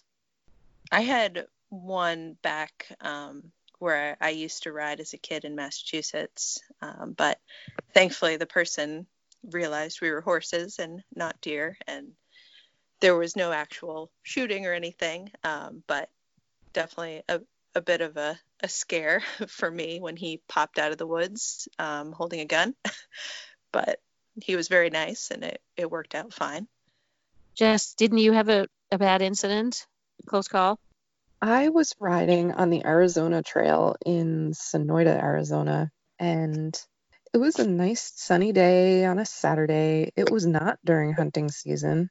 I 0.92 1.02
had 1.02 1.48
one 1.70 2.38
back 2.44 2.86
um, 3.02 3.52
where 3.80 4.16
I 4.22 4.30
used 4.30 4.62
to 4.64 4.72
ride 4.72 5.00
as 5.00 5.14
a 5.14 5.18
kid 5.18 5.44
in 5.44 5.56
Massachusetts. 5.56 6.60
Um, 6.84 7.16
but 7.18 7.40
thankfully, 7.96 8.38
the 8.38 8.46
person 8.46 9.08
realized 9.50 10.02
we 10.02 10.12
were 10.12 10.22
horses 10.22 10.78
and 10.78 11.02
not 11.16 11.42
deer, 11.42 11.80
and 11.88 12.12
there 13.00 13.18
was 13.18 13.36
no 13.36 13.52
actual 13.52 14.12
shooting 14.22 14.68
or 14.68 14.74
anything, 14.74 15.32
um, 15.44 15.82
but 15.88 16.12
definitely 16.74 17.24
a, 17.28 17.42
a 17.76 17.82
bit 17.82 18.02
of 18.02 18.18
a, 18.18 18.40
a 18.62 18.70
scare 18.70 19.22
for 19.48 19.70
me 19.70 20.00
when 20.00 20.16
he 20.16 20.42
popped 20.48 20.80
out 20.80 20.92
of 20.92 20.98
the 20.98 21.08
woods 21.08 21.68
um, 21.78 22.12
holding 22.12 22.40
a 22.40 22.46
gun. 22.46 22.74
but 23.72 24.00
he 24.42 24.56
was 24.56 24.68
very 24.68 24.90
nice 24.90 25.32
and 25.32 25.44
it, 25.44 25.62
it 25.78 25.92
worked 25.92 26.16
out 26.16 26.34
fine. 26.34 26.68
Jess, 27.56 27.94
didn't 27.94 28.18
you 28.18 28.34
have 28.34 28.50
a, 28.50 28.68
a 28.92 28.98
bad 28.98 29.22
incident? 29.22 29.86
Close 30.26 30.48
call? 30.48 30.80
I 31.42 31.70
was 31.70 31.96
riding 32.00 32.54
on 32.54 32.70
the 32.70 32.86
Arizona 32.86 33.44
Trail 33.44 33.96
in 34.06 34.52
Sonoita, 34.52 35.22
Arizona, 35.22 35.92
and 36.18 36.78
it 37.34 37.38
was 37.38 37.60
a 37.60 37.68
nice 37.68 38.14
sunny 38.16 38.52
day 38.52 39.06
on 39.06 39.20
a 39.20 39.26
Saturday. 39.26 40.12
It 40.16 40.32
was 40.32 40.46
not 40.46 40.80
during 40.84 41.14
hunting 41.14 41.50
season. 41.50 42.10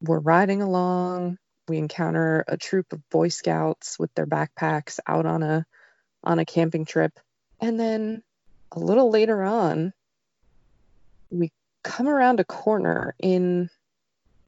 We're 0.00 0.18
riding 0.18 0.62
along. 0.62 1.38
We 1.68 1.78
encounter 1.78 2.44
a 2.46 2.56
troop 2.56 2.92
of 2.92 3.08
Boy 3.10 3.28
Scouts 3.28 3.98
with 3.98 4.14
their 4.14 4.26
backpacks 4.26 5.00
out 5.06 5.26
on 5.26 5.42
a 5.42 5.66
on 6.22 6.38
a 6.38 6.44
camping 6.44 6.84
trip. 6.84 7.18
And 7.60 7.78
then 7.78 8.22
a 8.72 8.78
little 8.78 9.10
later 9.10 9.42
on, 9.42 9.92
we 11.30 11.50
come 11.82 12.08
around 12.08 12.40
a 12.40 12.44
corner 12.44 13.14
in 13.18 13.70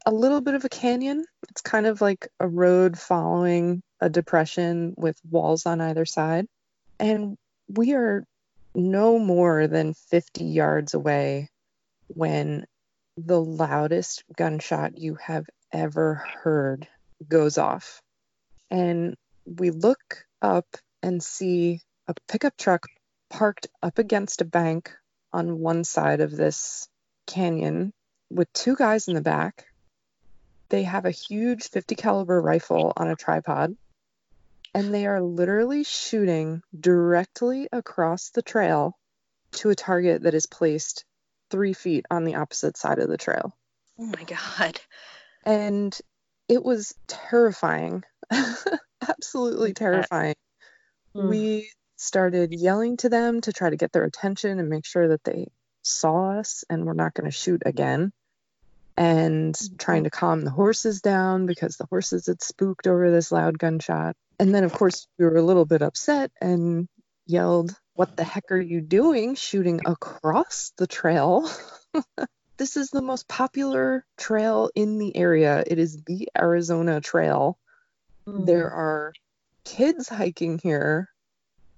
a 0.06 0.12
little 0.12 0.40
bit 0.40 0.54
of 0.54 0.64
a 0.64 0.68
canyon. 0.68 1.25
It's 1.50 1.60
kind 1.60 1.87
of 1.87 2.00
like 2.00 2.28
a 2.40 2.48
road 2.48 2.98
following 2.98 3.82
a 4.00 4.08
depression 4.08 4.94
with 4.96 5.18
walls 5.28 5.66
on 5.66 5.80
either 5.80 6.04
side. 6.04 6.46
And 6.98 7.37
we 7.68 7.94
are 7.94 8.25
no 8.75 9.18
more 9.18 9.66
than 9.66 9.94
50 9.94 10.44
yards 10.44 10.94
away 10.94 11.48
when 12.08 12.64
the 13.16 13.40
loudest 13.40 14.25
gunshot 14.37 14.98
you 14.98 15.16
have 15.16 15.46
ever 15.72 16.14
heard 16.42 16.88
goes 17.26 17.58
off. 17.58 18.00
And 18.70 19.16
we 19.44 19.70
look 19.70 20.26
up 20.42 20.66
and 21.02 21.22
see 21.22 21.80
a 22.06 22.14
pickup 22.28 22.56
truck 22.56 22.87
parked 23.30 23.68
up 23.82 23.98
against 23.98 24.40
a 24.40 24.46
bank 24.46 24.92
on 25.32 25.58
one 25.58 25.84
side 25.84 26.20
of 26.20 26.30
this 26.30 26.88
canyon 27.26 27.92
with 28.30 28.52
two 28.52 28.76
guys 28.76 29.08
in 29.08 29.14
the 29.14 29.20
back. 29.20 29.66
They 30.70 30.82
have 30.82 31.06
a 31.06 31.10
huge 31.10 31.68
50 31.68 31.94
caliber 31.94 32.40
rifle 32.40 32.92
on 32.96 33.08
a 33.08 33.16
tripod 33.16 33.76
and 34.75 34.92
they 34.92 35.06
are 35.06 35.20
literally 35.20 35.84
shooting 35.84 36.62
directly 36.78 37.68
across 37.72 38.30
the 38.30 38.42
trail 38.42 38.96
to 39.52 39.70
a 39.70 39.75
target 39.75 40.22
that 40.22 40.34
is 40.34 40.46
placed 40.46 41.04
three 41.50 41.72
feet 41.72 42.04
on 42.10 42.25
the 42.25 42.34
opposite 42.34 42.76
side 42.76 42.98
of 42.98 43.08
the 43.08 43.16
trail. 43.16 43.56
Oh 43.98 44.06
my 44.06 44.25
God. 44.25 44.80
And 45.44 45.98
it 46.49 46.64
was 46.64 46.95
terrifying, 47.07 48.05
absolutely 49.09 49.75
terrifying. 49.75 50.35
Mm. 51.14 51.28
We 51.28 51.71
started 51.97 52.52
yelling 52.52 52.97
to 52.99 53.09
them 53.09 53.40
to 53.43 53.52
try 53.52 53.71
to 53.71 53.76
get 53.76 53.93
their 53.93 54.05
attention 54.05 54.59
and 54.59 54.69
make 54.69 54.87
sure 54.87 55.09
that 55.09 55.25
they 55.25 55.49
saw 55.83 56.38
us 56.38 56.64
and 56.71 56.85
we're 56.85 56.95
not 56.95 57.14
going 57.14 57.31
to 57.31 57.37
shoot 57.37 57.62
again. 57.67 58.12
And 58.97 59.55
mm-hmm. 59.55 59.76
trying 59.76 60.05
to 60.05 60.11
calm 60.11 60.40
the 60.40 60.50
horses 60.50 61.00
down 61.00 61.47
because 61.47 61.76
the 61.76 61.87
horses 61.87 62.26
had 62.26 62.43
spooked 62.43 62.87
over 62.87 63.11
this 63.11 63.31
loud 63.31 63.59
gunshot. 63.59 64.17
And 64.40 64.52
then, 64.55 64.64
of 64.64 64.73
course, 64.73 65.07
we 65.19 65.25
were 65.25 65.37
a 65.37 65.43
little 65.43 65.64
bit 65.64 65.83
upset 65.83 66.33
and 66.40 66.88
yelled, 67.26 67.76
What 67.95 68.17
the 68.17 68.25
heck 68.25 68.50
are 68.50 68.61
you 68.61 68.81
doing 68.81 69.37
shooting 69.37 69.83
across 69.87 70.73
the 70.78 70.88
trail? 70.88 71.49
this 72.59 72.77
is 72.77 72.91
the 72.91 73.03
most 73.03 73.29
popular 73.29 74.05
trail 74.17 74.71
in 74.75 74.99
the 74.99 75.17
area. 75.17 75.62
It 75.67 75.79
is 75.79 76.03
the 76.03 76.29
Arizona 76.37 77.00
Trail. 77.00 77.57
Mm-hmm. 78.27 78.45
There 78.45 78.71
are 78.71 79.12
kids 79.65 80.09
hiking 80.09 80.59
here. 80.59 81.09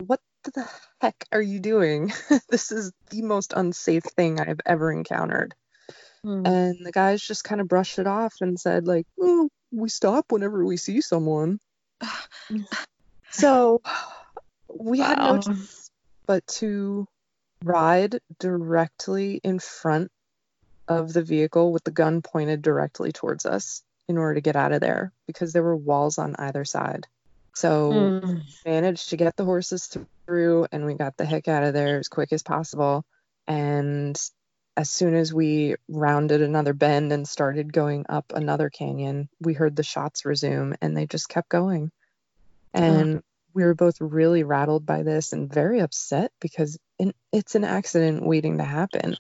What 0.05 0.21
the 0.45 0.69
heck 1.01 1.27
are 1.31 1.43
you 1.43 1.61
doing? 1.61 2.13
this 2.49 2.73
is 2.73 2.93
the 3.11 3.23
most 3.23 3.53
unsafe 3.55 4.05
thing 4.05 4.41
I've 4.41 4.61
ever 4.65 4.91
encountered. 4.91 5.55
Mm-hmm. 6.25 6.47
And 6.47 6.87
the 6.87 6.93
guys 6.93 7.23
just 7.23 7.45
kind 7.45 7.61
of 7.61 7.69
brushed 7.69 7.99
it 7.99 8.07
off 8.07 8.35
and 8.41 8.59
said, 8.59 8.87
like, 8.87 9.07
oh, 9.21 9.51
we 9.71 9.91
stop 9.91 10.33
whenever 10.33 10.65
we 10.65 10.79
see 10.79 11.03
someone. 11.03 11.61
so 13.31 13.83
we 14.69 15.01
wow. 15.01 15.07
had 15.07 15.19
no 15.19 15.39
choice 15.41 15.91
but 16.27 16.47
to 16.47 17.07
ride 17.63 18.21
directly 18.39 19.41
in 19.43 19.59
front 19.59 20.11
of 20.91 21.13
the 21.13 21.23
vehicle 21.23 21.73
with 21.73 21.85
the 21.85 21.93
gun 21.93 22.21
pointed 22.21 22.63
directly 22.63 23.13
towards 23.13 23.47
us 23.47 23.83
in 24.09 24.19
order 24.19 24.35
to 24.35 24.41
get 24.41 24.57
out 24.57 24.73
of 24.73 24.81
there 24.81 25.13
because 25.29 25.53
there 25.53 25.63
were 25.63 25.77
walls 25.77 26.19
on 26.19 26.35
either 26.37 26.65
side. 26.65 27.07
So 27.55 27.93
mm. 27.93 28.43
managed 28.67 29.11
to 29.11 29.17
get 29.17 29.37
the 29.37 29.45
horses 29.45 29.97
through 30.27 30.67
and 30.73 30.85
we 30.85 30.95
got 30.95 31.17
the 31.17 31.25
heck 31.25 31.47
out 31.47 31.63
of 31.63 31.75
there 31.75 32.01
as 32.01 32.09
quick 32.09 32.33
as 32.33 32.43
possible. 32.43 33.05
And 33.47 34.21
as 34.77 34.91
soon 34.91 35.15
as 35.15 35.33
we 35.33 35.77
rounded 35.89 36.43
another 36.43 36.73
bend 36.73 37.13
and 37.13 37.29
started 37.29 37.73
going 37.73 38.07
up 38.09 38.33
another 38.35 38.69
canyon, 38.69 39.29
we 39.41 39.55
heard 39.55 39.77
the 39.77 39.85
shots 39.85 40.25
resume 40.25 40.75
and 40.81 40.97
they 40.97 41.07
just 41.07 41.29
kept 41.29 41.49
going. 41.49 41.93
And 42.75 43.19
mm. 43.19 43.23
we 43.55 43.63
were 43.63 43.75
both 43.75 44.01
really 44.01 44.43
rattled 44.43 44.85
by 44.85 45.05
this 45.05 45.33
and 45.33 45.53
very 45.53 45.79
upset 45.79 46.33
because 46.41 46.79
it's 47.33 47.55
an 47.55 47.65
accident 47.65 48.25
waiting 48.25 48.59
to 48.59 48.65
happen. 48.65 49.17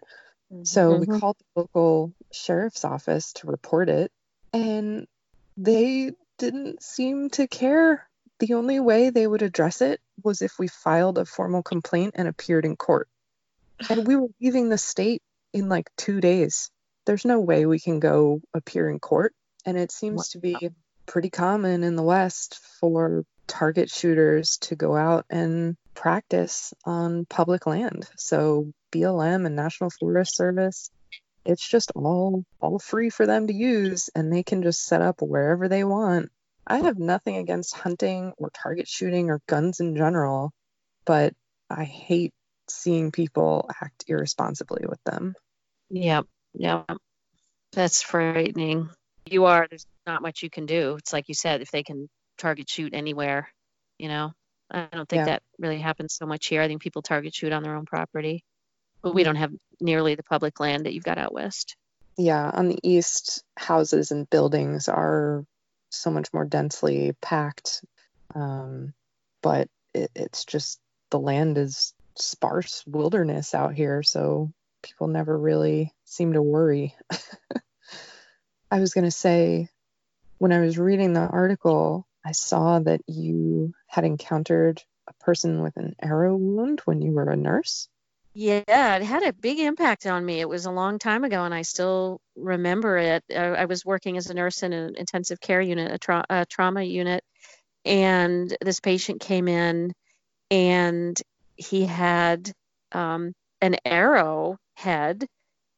Mm-hmm. 0.52 0.64
So 0.64 0.96
we 0.96 1.06
mm-hmm. 1.06 1.18
called 1.18 1.36
the 1.38 1.60
local 1.60 2.12
sheriff's 2.32 2.84
office 2.84 3.32
to 3.34 3.46
report 3.46 3.88
it, 3.88 4.10
and 4.52 5.06
they 5.56 6.12
didn't 6.38 6.82
seem 6.82 7.30
to 7.30 7.46
care. 7.46 8.08
The 8.38 8.54
only 8.54 8.80
way 8.80 9.10
they 9.10 9.26
would 9.26 9.42
address 9.42 9.82
it 9.82 10.00
was 10.22 10.42
if 10.42 10.58
we 10.58 10.68
filed 10.68 11.18
a 11.18 11.26
formal 11.26 11.62
complaint 11.62 12.14
and 12.16 12.26
appeared 12.26 12.64
in 12.64 12.76
court. 12.76 13.08
And 13.88 14.06
we 14.06 14.16
were 14.16 14.28
leaving 14.40 14.68
the 14.68 14.78
state 14.78 15.22
in 15.52 15.68
like 15.68 15.90
two 15.96 16.20
days. 16.20 16.70
There's 17.04 17.24
no 17.24 17.40
way 17.40 17.66
we 17.66 17.78
can 17.78 18.00
go 18.00 18.40
appear 18.54 18.88
in 18.88 18.98
court. 18.98 19.34
And 19.66 19.76
it 19.76 19.92
seems 19.92 20.30
to 20.30 20.38
be 20.38 20.70
pretty 21.06 21.30
common 21.30 21.84
in 21.84 21.96
the 21.96 22.02
West 22.02 22.58
for 22.80 23.24
target 23.46 23.90
shooters 23.90 24.58
to 24.58 24.76
go 24.76 24.96
out 24.96 25.26
and 25.28 25.76
practice 25.94 26.72
on 26.84 27.26
public 27.26 27.66
land. 27.66 28.08
So 28.16 28.72
BLM 28.90 29.46
and 29.46 29.56
National 29.56 29.90
Forest 29.90 30.36
Service, 30.36 30.90
it's 31.44 31.66
just 31.66 31.92
all 31.94 32.44
all 32.60 32.78
free 32.78 33.10
for 33.10 33.26
them 33.26 33.46
to 33.46 33.54
use 33.54 34.10
and 34.14 34.32
they 34.32 34.42
can 34.42 34.62
just 34.62 34.84
set 34.84 35.02
up 35.02 35.22
wherever 35.22 35.68
they 35.68 35.84
want. 35.84 36.30
I 36.66 36.78
have 36.78 36.98
nothing 36.98 37.36
against 37.36 37.74
hunting 37.74 38.32
or 38.36 38.50
target 38.50 38.86
shooting 38.86 39.30
or 39.30 39.40
guns 39.46 39.80
in 39.80 39.96
general, 39.96 40.52
but 41.04 41.34
I 41.68 41.84
hate 41.84 42.32
seeing 42.68 43.10
people 43.10 43.68
act 43.80 44.04
irresponsibly 44.06 44.86
with 44.86 45.02
them. 45.04 45.34
Yep. 45.90 46.26
Yep. 46.54 46.96
That's 47.72 48.02
frightening. 48.02 48.90
You 49.26 49.46
are, 49.46 49.66
there's 49.68 49.86
not 50.06 50.22
much 50.22 50.42
you 50.42 50.50
can 50.50 50.66
do. 50.66 50.96
It's 50.96 51.12
like 51.12 51.28
you 51.28 51.34
said, 51.34 51.60
if 51.60 51.70
they 51.70 51.82
can 51.82 52.08
target 52.38 52.68
shoot 52.68 52.94
anywhere, 52.94 53.48
you 53.98 54.08
know. 54.08 54.32
I 54.70 54.86
don't 54.92 55.08
think 55.08 55.20
yeah. 55.20 55.24
that 55.26 55.42
really 55.58 55.80
happens 55.80 56.14
so 56.14 56.26
much 56.26 56.46
here. 56.46 56.62
I 56.62 56.68
think 56.68 56.80
people 56.80 57.02
target 57.02 57.34
shoot 57.34 57.52
on 57.52 57.64
their 57.64 57.74
own 57.74 57.86
property. 57.86 58.44
But 59.02 59.14
we 59.14 59.24
don't 59.24 59.36
have 59.36 59.52
nearly 59.80 60.14
the 60.14 60.22
public 60.22 60.60
land 60.60 60.86
that 60.86 60.94
you've 60.94 61.04
got 61.04 61.18
out 61.18 61.32
west. 61.32 61.76
Yeah, 62.16 62.50
on 62.52 62.68
the 62.68 62.78
east, 62.82 63.42
houses 63.56 64.10
and 64.10 64.28
buildings 64.28 64.88
are 64.88 65.44
so 65.90 66.10
much 66.10 66.32
more 66.32 66.44
densely 66.44 67.16
packed. 67.20 67.82
Um, 68.34 68.92
but 69.42 69.68
it, 69.94 70.10
it's 70.14 70.44
just 70.44 70.80
the 71.10 71.18
land 71.18 71.58
is 71.58 71.94
sparse 72.14 72.84
wilderness 72.86 73.54
out 73.54 73.74
here, 73.74 74.02
so 74.02 74.52
people 74.82 75.08
never 75.08 75.36
really 75.36 75.92
seem 76.04 76.34
to 76.34 76.42
worry. 76.42 76.94
I 78.70 78.80
was 78.80 78.94
going 78.94 79.04
to 79.04 79.10
say, 79.10 79.68
when 80.38 80.52
I 80.52 80.60
was 80.60 80.78
reading 80.78 81.12
the 81.12 81.26
article, 81.26 82.06
I 82.24 82.32
saw 82.32 82.78
that 82.80 83.00
you 83.06 83.72
had 83.86 84.04
encountered 84.04 84.82
a 85.08 85.24
person 85.24 85.62
with 85.62 85.76
an 85.76 85.96
arrow 86.00 86.36
wound 86.36 86.80
when 86.84 87.02
you 87.02 87.12
were 87.12 87.30
a 87.30 87.36
nurse. 87.36 87.88
Yeah, 88.32 88.96
it 88.96 89.02
had 89.02 89.24
a 89.24 89.32
big 89.32 89.58
impact 89.58 90.06
on 90.06 90.24
me. 90.24 90.40
It 90.40 90.48
was 90.48 90.64
a 90.66 90.70
long 90.70 90.98
time 90.98 91.24
ago, 91.24 91.44
and 91.44 91.52
I 91.52 91.62
still 91.62 92.20
remember 92.36 92.96
it. 92.96 93.24
I, 93.30 93.34
I 93.62 93.64
was 93.64 93.84
working 93.84 94.16
as 94.16 94.30
a 94.30 94.34
nurse 94.34 94.62
in 94.62 94.72
an 94.72 94.94
intensive 94.96 95.40
care 95.40 95.60
unit, 95.60 95.90
a, 95.92 95.98
tra- 95.98 96.24
a 96.30 96.46
trauma 96.46 96.82
unit, 96.84 97.24
and 97.84 98.56
this 98.62 98.80
patient 98.80 99.20
came 99.20 99.48
in, 99.48 99.92
and 100.50 101.20
he 101.56 101.86
had 101.86 102.52
um, 102.92 103.32
an 103.62 103.76
arrow 103.84 104.58
head, 104.76 105.26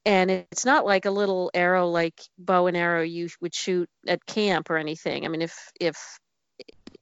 and 0.06 0.30
it's 0.30 0.64
not 0.66 0.86
like 0.86 1.06
a 1.06 1.12
little 1.12 1.50
arrow 1.54 1.88
like 1.88 2.20
bow 2.38 2.66
and 2.68 2.76
arrow 2.76 3.02
you 3.02 3.28
would 3.42 3.54
shoot 3.54 3.88
at 4.08 4.24
camp 4.26 4.70
or 4.70 4.78
anything. 4.78 5.24
I 5.26 5.28
mean, 5.28 5.42
if 5.42 5.56
if 5.80 5.96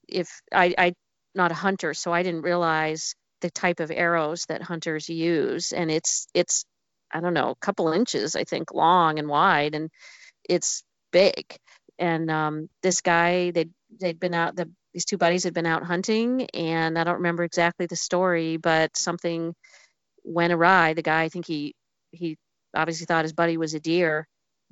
if 0.09 0.29
I 0.53 0.75
I 0.79 0.93
not 1.35 1.53
a 1.53 1.55
hunter, 1.55 1.95
so 1.95 2.13
I 2.13 2.23
didn't 2.23 2.43
realize 2.43 3.15
the 3.41 3.51
type 3.51 3.81
of 3.81 3.91
arrows 3.91 4.47
that 4.47 4.63
hunters 4.63 5.09
use 5.09 5.73
and 5.73 5.91
it's 5.91 6.27
it's 6.35 6.65
i 7.13 7.21
don't 7.21 7.35
know 7.35 7.51
a 7.51 7.57
couple 7.57 7.93
inches 7.93 8.37
i 8.37 8.45
think 8.45 8.73
long 8.75 9.19
and 9.19 9.29
wide 9.29 9.75
and 9.75 9.91
it's 10.49 10.83
big. 11.13 11.57
And 11.99 12.31
um, 12.31 12.69
this 12.83 13.01
guy 13.01 13.51
they 13.51 13.67
they'd 14.01 14.21
been 14.21 14.35
out 14.35 14.57
the 14.57 14.71
these 14.93 15.05
two 15.05 15.19
buddies 15.19 15.45
had 15.45 15.55
been 15.55 15.67
out 15.67 15.85
hunting 15.85 16.49
and 16.53 16.99
i 16.99 17.05
don't 17.05 17.17
remember 17.17 17.45
exactly 17.45 17.87
the 17.87 17.97
story 17.97 18.57
but 18.57 18.97
something 18.97 19.55
went 20.25 20.53
awry. 20.53 20.95
The 20.95 21.03
guy 21.03 21.23
i 21.23 21.29
think 21.29 21.47
he 21.47 21.75
he 22.11 22.37
obviously 22.75 23.07
thought 23.07 23.25
his 23.25 23.33
buddy 23.33 23.57
was 23.57 23.75
a 23.75 23.81
deer 23.81 24.27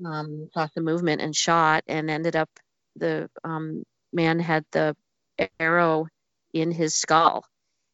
um, 0.05 0.49
saw 0.55 0.69
some 0.69 0.85
movement 0.85 1.21
and 1.21 1.35
shot 1.35 1.83
and 1.87 2.09
ended 2.11 2.37
up 2.37 2.49
the 2.97 3.29
um, 3.45 3.83
man 4.13 4.39
had 4.39 4.65
the 4.73 4.97
arrow 5.61 6.07
in 6.55 6.71
his 6.71 6.95
skull 6.95 7.45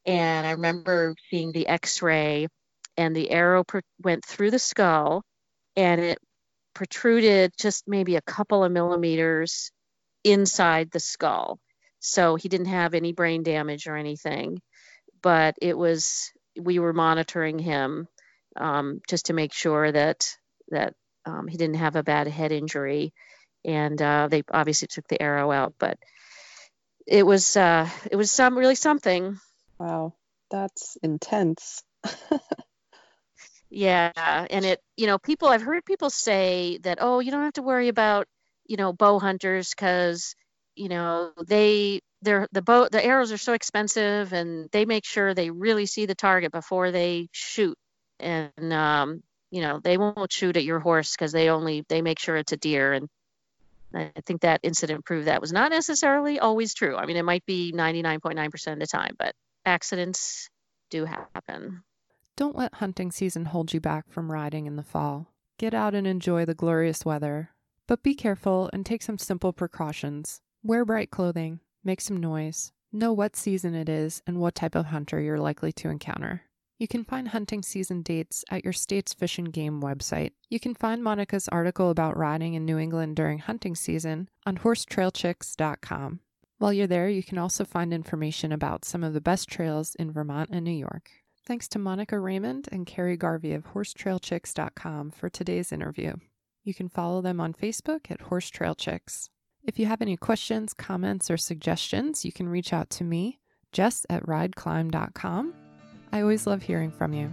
and 0.06 0.46
i 0.46 0.52
remember 0.52 1.14
seeing 1.30 1.52
the 1.52 1.66
x-ray 1.66 2.46
and 2.96 3.14
the 3.14 3.30
arrow 3.30 3.64
went 4.02 4.24
through 4.24 4.50
the 4.50 4.58
skull 4.58 5.22
and 5.76 6.00
it 6.00 6.18
protruded 6.74 7.52
just 7.58 7.84
maybe 7.86 8.16
a 8.16 8.22
couple 8.22 8.64
of 8.64 8.72
millimeters 8.72 9.70
inside 10.24 10.90
the 10.90 11.00
skull. 11.00 11.58
So 12.00 12.36
he 12.36 12.48
didn't 12.48 12.66
have 12.66 12.94
any 12.94 13.12
brain 13.12 13.42
damage 13.42 13.86
or 13.86 13.96
anything, 13.96 14.60
but 15.22 15.54
it 15.62 15.76
was 15.76 16.32
we 16.60 16.78
were 16.78 16.92
monitoring 16.92 17.58
him 17.58 18.06
um, 18.56 19.00
just 19.08 19.26
to 19.26 19.32
make 19.32 19.52
sure 19.52 19.90
that 19.90 20.28
that 20.68 20.94
um, 21.24 21.46
he 21.46 21.56
didn't 21.56 21.76
have 21.76 21.96
a 21.96 22.02
bad 22.02 22.26
head 22.28 22.52
injury, 22.52 23.14
and 23.64 24.00
uh, 24.00 24.28
they 24.30 24.42
obviously 24.50 24.88
took 24.88 25.08
the 25.08 25.22
arrow 25.22 25.50
out, 25.50 25.74
but 25.78 25.98
it 27.06 27.24
was 27.24 27.56
uh, 27.56 27.88
it 28.10 28.16
was 28.16 28.30
some 28.30 28.58
really 28.58 28.74
something. 28.74 29.38
Wow, 29.84 30.14
that's 30.50 30.96
intense. 31.02 31.82
Yeah, 33.70 34.12
and 34.50 34.64
it, 34.64 34.80
you 34.96 35.06
know, 35.06 35.18
people 35.18 35.48
I've 35.48 35.62
heard 35.62 35.84
people 35.84 36.10
say 36.10 36.78
that 36.82 36.98
oh, 37.00 37.18
you 37.20 37.30
don't 37.30 37.42
have 37.42 37.54
to 37.54 37.62
worry 37.62 37.88
about, 37.88 38.26
you 38.66 38.76
know, 38.76 38.92
bow 38.92 39.18
hunters 39.18 39.74
cuz 39.74 40.34
you 40.76 40.88
know, 40.88 41.32
they 41.46 42.00
they're 42.22 42.48
the 42.52 42.62
bow 42.62 42.88
the 42.90 43.04
arrows 43.04 43.32
are 43.32 43.36
so 43.38 43.52
expensive 43.52 44.32
and 44.32 44.68
they 44.72 44.84
make 44.86 45.04
sure 45.04 45.34
they 45.34 45.50
really 45.50 45.86
see 45.86 46.06
the 46.06 46.14
target 46.14 46.52
before 46.52 46.90
they 46.90 47.28
shoot. 47.32 47.76
And 48.20 48.72
um, 48.72 49.22
you 49.50 49.60
know, 49.62 49.80
they 49.82 49.98
won't 49.98 50.32
shoot 50.32 50.56
at 50.56 50.64
your 50.64 50.80
horse 50.80 51.16
cuz 51.16 51.32
they 51.32 51.48
only 51.50 51.84
they 51.88 52.02
make 52.02 52.18
sure 52.18 52.36
it's 52.36 52.52
a 52.52 52.56
deer 52.56 52.92
and 52.92 53.08
I 53.94 54.12
think 54.26 54.42
that 54.42 54.60
incident 54.62 55.04
proved 55.04 55.26
that 55.28 55.40
was 55.40 55.52
not 55.52 55.70
necessarily 55.70 56.38
always 56.40 56.74
true. 56.74 56.96
I 56.96 57.06
mean, 57.06 57.16
it 57.16 57.24
might 57.24 57.46
be 57.46 57.72
99.9% 57.72 58.72
of 58.74 58.80
the 58.80 58.86
time, 58.86 59.14
but 59.18 59.34
accidents 59.66 60.48
do 60.90 61.04
happen. 61.04 61.82
Don't 62.36 62.56
let 62.56 62.74
hunting 62.74 63.10
season 63.10 63.46
hold 63.46 63.72
you 63.72 63.80
back 63.80 64.10
from 64.10 64.32
riding 64.32 64.66
in 64.66 64.76
the 64.76 64.82
fall. 64.82 65.32
Get 65.58 65.72
out 65.74 65.94
and 65.94 66.06
enjoy 66.06 66.44
the 66.44 66.54
glorious 66.54 67.04
weather. 67.04 67.50
But 67.86 68.02
be 68.02 68.14
careful 68.14 68.70
and 68.72 68.84
take 68.84 69.02
some 69.02 69.18
simple 69.18 69.52
precautions. 69.52 70.40
Wear 70.62 70.84
bright 70.84 71.10
clothing, 71.10 71.60
make 71.84 72.00
some 72.00 72.16
noise, 72.16 72.72
know 72.92 73.12
what 73.12 73.36
season 73.36 73.74
it 73.74 73.88
is 73.88 74.22
and 74.26 74.40
what 74.40 74.54
type 74.54 74.74
of 74.74 74.86
hunter 74.86 75.20
you're 75.20 75.38
likely 75.38 75.72
to 75.72 75.90
encounter. 75.90 76.42
You 76.78 76.88
can 76.88 77.04
find 77.04 77.28
hunting 77.28 77.62
season 77.62 78.02
dates 78.02 78.44
at 78.50 78.64
your 78.64 78.72
state's 78.72 79.14
fish 79.14 79.38
and 79.38 79.52
game 79.52 79.80
website. 79.80 80.32
You 80.48 80.58
can 80.58 80.74
find 80.74 81.04
Monica's 81.04 81.48
article 81.48 81.90
about 81.90 82.16
riding 82.16 82.54
in 82.54 82.64
New 82.64 82.78
England 82.78 83.16
during 83.16 83.38
hunting 83.38 83.76
season 83.76 84.28
on 84.44 84.58
horsetrailchicks.com. 84.58 86.20
While 86.64 86.72
you're 86.72 86.86
there, 86.86 87.10
you 87.10 87.22
can 87.22 87.36
also 87.36 87.66
find 87.66 87.92
information 87.92 88.50
about 88.50 88.86
some 88.86 89.04
of 89.04 89.12
the 89.12 89.20
best 89.20 89.50
trails 89.50 89.94
in 89.96 90.10
Vermont 90.10 90.48
and 90.50 90.64
New 90.64 90.70
York. 90.70 91.10
Thanks 91.44 91.68
to 91.68 91.78
Monica 91.78 92.18
Raymond 92.18 92.70
and 92.72 92.86
Carrie 92.86 93.18
Garvey 93.18 93.52
of 93.52 93.74
horsetrailchicks.com 93.74 95.10
for 95.10 95.28
today's 95.28 95.72
interview. 95.72 96.14
You 96.62 96.72
can 96.72 96.88
follow 96.88 97.20
them 97.20 97.38
on 97.38 97.52
Facebook 97.52 98.10
at 98.10 98.22
Horse 98.22 98.48
Trail 98.48 98.74
Chicks. 98.74 99.28
If 99.62 99.78
you 99.78 99.84
have 99.84 100.00
any 100.00 100.16
questions, 100.16 100.72
comments, 100.72 101.30
or 101.30 101.36
suggestions, 101.36 102.24
you 102.24 102.32
can 102.32 102.48
reach 102.48 102.72
out 102.72 102.88
to 102.92 103.04
me, 103.04 103.40
Jess 103.72 104.06
at 104.08 104.24
rideclimb.com. 104.24 105.52
I 106.12 106.22
always 106.22 106.46
love 106.46 106.62
hearing 106.62 106.90
from 106.90 107.12
you. 107.12 107.30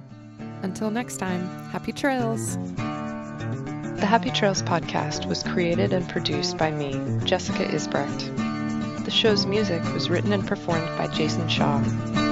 Until 0.61 0.91
next 0.91 1.19
time, 1.19 1.47
happy 1.69 1.93
trails! 1.93 2.57
The 2.75 4.07
Happy 4.07 4.31
Trails 4.31 4.61
podcast 4.61 5.25
was 5.25 5.41
created 5.41 5.93
and 5.93 6.09
produced 6.09 6.57
by 6.57 6.71
me, 6.71 6.99
Jessica 7.23 7.63
Isbrecht. 7.63 8.50
The 9.11 9.17
show's 9.17 9.45
music 9.45 9.83
was 9.93 10.09
written 10.09 10.31
and 10.31 10.47
performed 10.47 10.87
by 10.97 11.07
Jason 11.07 11.49
Shaw. 11.49 12.30